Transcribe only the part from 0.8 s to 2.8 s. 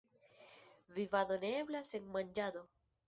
Vivado ne eblas sen manĝado.